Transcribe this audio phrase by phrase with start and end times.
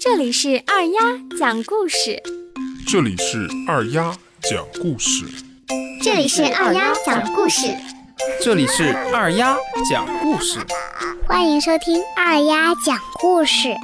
[0.00, 1.00] 这里是二丫
[1.36, 2.22] 讲故事，
[2.86, 5.24] 这里是二丫讲故事，
[6.00, 7.66] 这里是二丫讲故事，
[8.40, 9.56] 这里是二丫
[9.90, 10.60] 讲故事，
[11.26, 13.74] 欢迎收听二丫讲故事。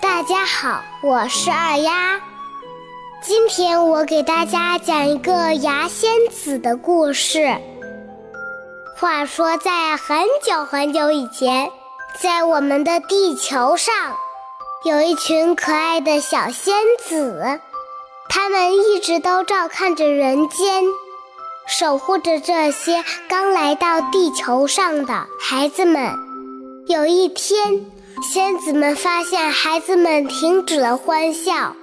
[0.00, 2.20] 大家好，我是二丫。
[3.22, 7.56] 今天我给大家讲一个牙仙子的故事。
[9.02, 11.72] 话说，在很久很久以前，
[12.22, 13.92] 在我们的地球上，
[14.84, 16.72] 有一群可爱的小仙
[17.04, 17.58] 子，
[18.28, 20.84] 他们一直都照看着人间，
[21.66, 26.14] 守护着这些刚来到地球上的孩子们。
[26.86, 27.84] 有一天，
[28.22, 31.74] 仙子们发现孩子们停止了欢笑，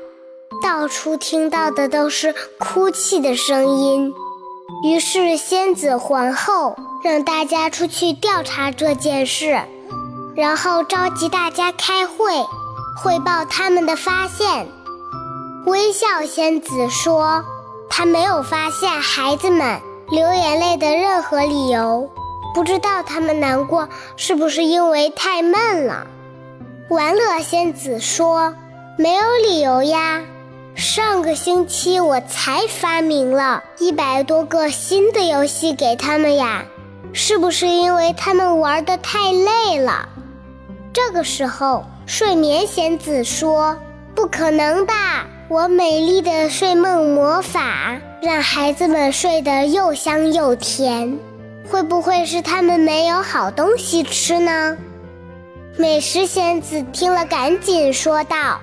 [0.63, 4.13] 到处听到的都是哭泣的声音。
[4.85, 9.61] 于是，仙子皇后让大家出去调查这件事，
[10.35, 12.45] 然后召集大家开会，
[13.01, 14.67] 汇报他们的发现。
[15.65, 17.45] 微笑仙子说
[17.89, 22.09] ：“她没有发现孩子们流眼泪的任何理由，
[22.53, 26.05] 不知道他们难过是不是因为太闷了。”
[26.89, 28.53] 玩乐仙子说
[28.97, 30.21] ：“没有理由呀。”
[30.75, 36.63] 上个星期我才发明了一百多个新的游戏给他们呀，
[37.13, 40.07] 是不是因为他们玩的太累了？
[40.93, 43.77] 这个时候，睡眠仙子说
[44.15, 44.93] ：“不可能的，
[45.47, 51.17] 我美丽的睡梦魔法让孩子们睡得又香又甜，
[51.69, 54.77] 会不会是他们没有好东西吃呢？”
[55.77, 58.59] 美食仙子听了，赶紧说道：“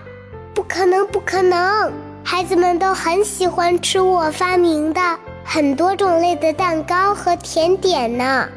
[0.52, 5.00] 不可能，不可能！”孩子们都很喜欢吃我发明的
[5.48, 8.48] 很多种类的蛋糕和甜点呢。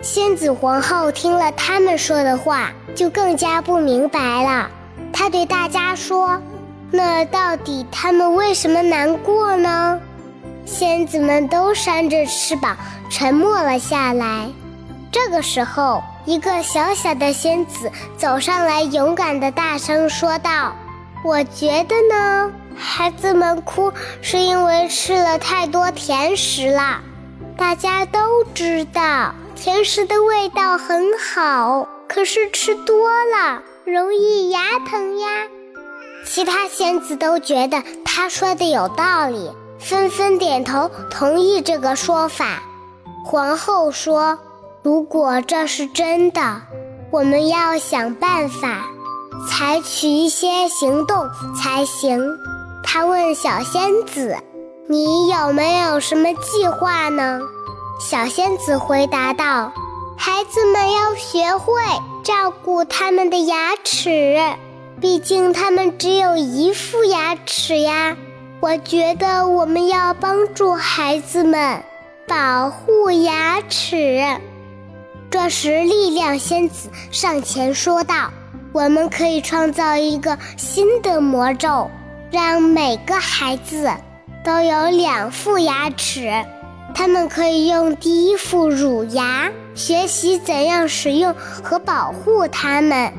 [0.00, 4.68] 仙子皇后听了他们说的话，就更加不明白了。
[5.12, 6.42] 她对大家说
[6.90, 10.00] ：“那到底他们为什么难过呢？”
[10.66, 12.76] 仙子们都扇着翅膀，
[13.08, 14.48] 沉默了下来。
[15.12, 20.72] 这个时候，一个小小的仙子走上来，勇敢地大声说道
[21.24, 27.00] ：“我觉得呢。”孩子们哭是因为吃了太多甜食了。
[27.56, 35.28] 大家都知道甜食的味道很好，可是吃多了容易牙疼呀。
[36.24, 42.62] 其他仙子都觉得他说的有道理，纷纷点头同意这个说法。
[43.24, 44.38] 皇后说
[44.82, 46.62] ：“如果这是真的，
[47.10, 48.86] 我们要想办法，
[49.48, 51.28] 采取一些行动
[51.60, 52.38] 才行。”
[52.84, 54.36] 他问小仙子
[54.88, 57.40] ：“你有没有什么计划呢？”
[58.00, 59.72] 小仙子回答道
[60.18, 61.74] ：“孩子们要学会
[62.24, 64.36] 照顾他们的牙齿，
[65.00, 68.16] 毕竟他们只有一副牙齿呀。
[68.60, 71.82] 我觉得我们要帮助孩子们
[72.26, 74.24] 保护牙齿。”
[75.30, 78.30] 这时，力量仙子上前说道
[78.72, 81.90] ：“我们可以创造一个新的魔咒。”
[82.32, 83.90] 让每个孩子
[84.42, 86.32] 都有两副牙齿，
[86.94, 93.12] 他们可以用第一副乳牙学习怎样使用和保护它们。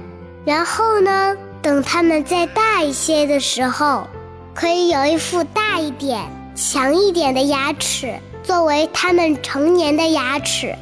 [0.43, 4.07] 然后呢，等他们再大一些的时候，
[4.55, 6.23] 可以有一副大一点、
[6.55, 10.75] 强一点的牙齿作为他们成年的牙齿。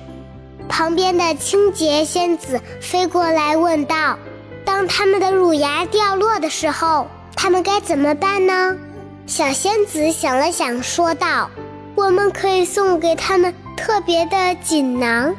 [0.69, 4.17] 旁边的清洁仙子飞过来问道
[4.65, 8.77] ：“当他们的乳牙掉落的时候。”他们该怎么办呢？
[9.25, 11.49] 小仙子想了想，说道
[11.95, 15.33] ：“我们可以送给他们特别的锦囊，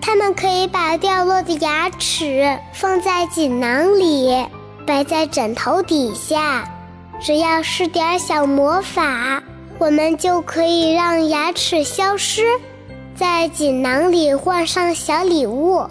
[0.00, 4.46] 他们可以把掉落的牙齿放在锦囊里，
[4.86, 6.70] 摆在枕头底下。
[7.20, 9.42] 只要施点小魔法，
[9.78, 12.44] 我们就可以让牙齿消失。
[13.16, 15.84] 在锦囊里换上小礼物，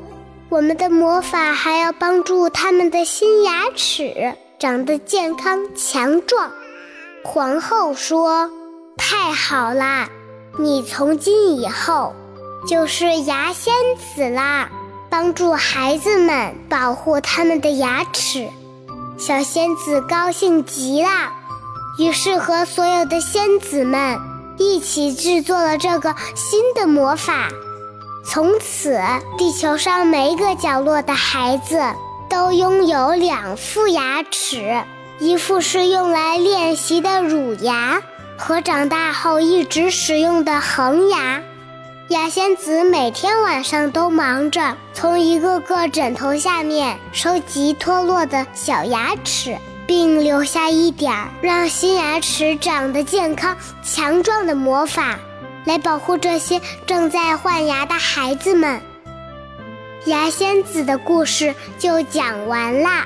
[0.50, 6.52] 我们的魔法还要帮助他们的新牙齿。”长得健康强壮，
[7.24, 8.52] 皇后说
[8.98, 10.10] ：“太好啦，
[10.58, 12.14] 你从今以后
[12.68, 14.70] 就是牙仙子啦，
[15.10, 18.50] 帮助孩子们保护他们的牙齿。”
[19.18, 21.10] 小仙子高兴极了，
[22.00, 24.20] 于是和所有的仙子们
[24.58, 27.48] 一起制作了这个新的魔法。
[28.30, 29.02] 从此，
[29.38, 31.82] 地球上每一个角落的孩子。
[32.30, 34.84] 都拥有两副牙齿，
[35.18, 38.04] 一副是用来练习的乳牙，
[38.38, 41.42] 和长大后一直使用的恒牙；
[42.10, 55.18] 牙仙子每天晚上都忙着从一个个枕头下面收集脱落的小牙齿，并留下一点儿让新牙齿长得健康强壮的魔法，
[55.66, 58.82] 来保护这些正在换牙的孩子们。
[60.06, 63.06] 牙仙子的故事就讲完啦。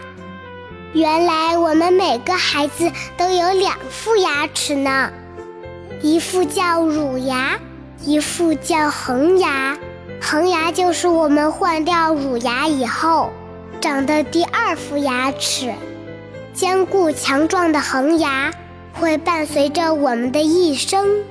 [0.93, 5.11] 原来我们每个孩子都有两副牙齿呢，
[6.01, 7.59] 一副叫乳牙。
[8.05, 9.77] 一副叫恒牙，
[10.19, 13.31] 恒牙就是我们换掉乳牙以后
[13.79, 15.73] 长的第二副牙齿。
[16.53, 18.51] 坚固强壮的恒牙
[18.91, 21.23] 会伴随着我们的一生，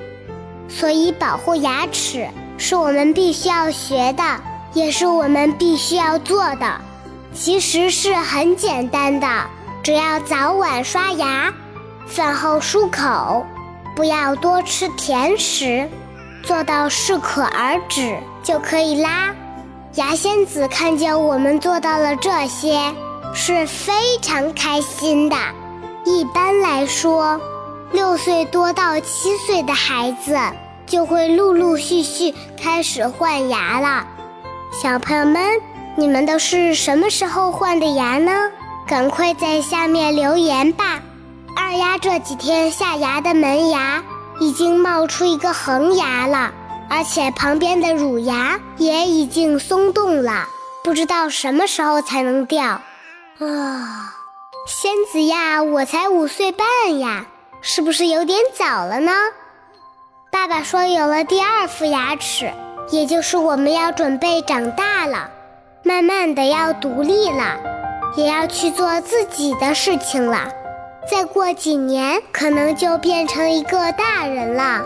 [0.67, 2.27] 所以保护牙齿
[2.57, 4.23] 是我们必须要学的，
[4.73, 6.81] 也是我们必须要做的。
[7.33, 9.27] 其实是很简单的，
[9.81, 11.53] 只要早晚刷牙，
[12.05, 13.45] 饭后漱口，
[13.95, 15.89] 不要多吃甜食。
[16.43, 19.33] 做到适可而止就可以啦。
[19.95, 22.93] 牙仙子看见我们做到了这些，
[23.33, 25.35] 是非常开心的。
[26.03, 27.39] 一般来说，
[27.93, 30.37] 六岁多到七岁的孩子
[30.85, 34.05] 就会陆陆续续开始换牙了。
[34.81, 35.61] 小朋友们，
[35.95, 38.51] 你们都是什么时候换的牙呢？
[38.85, 40.99] 赶快在下面留言吧。
[41.55, 44.03] 二丫这几天下牙的门牙。
[44.39, 46.51] 已经冒出一个恒牙了，
[46.89, 50.47] 而且旁边的乳牙也已经松动了，
[50.83, 52.65] 不知道什么时候才能掉。
[52.65, 52.81] 啊，
[54.67, 56.65] 仙子呀，我才五岁半
[56.97, 57.27] 呀，
[57.65, 59.13] 是不是有点早了呢？
[60.29, 62.51] 爸爸说有了第二副牙齿，
[62.89, 65.29] 也就是我们要准备长大了，
[65.81, 67.57] 慢慢的要独立了，
[68.17, 70.49] 也要去做自己的事情了。
[71.09, 74.81] 再过几年，可能就变成一个大人了。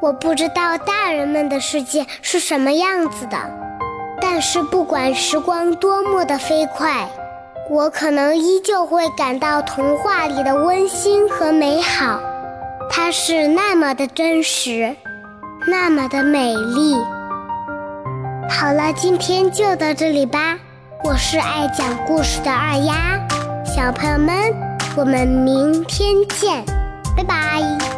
[0.00, 3.36] 我不知道大人们的世界是什么样子的，
[4.22, 7.06] 但是不管时光多么的飞快，
[7.68, 12.20] 我可能依旧会感到童话里的温馨和美好。
[12.88, 14.94] 它是那么的真实，
[15.66, 16.94] 那么的美丽。
[18.48, 20.56] 好了，今天就到这里吧。
[21.02, 23.18] 我是爱讲故事的二丫，
[23.64, 24.34] 小朋友们。
[24.96, 26.64] 我们明天见，
[27.14, 27.95] 拜拜。